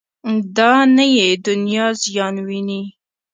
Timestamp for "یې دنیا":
1.15-1.85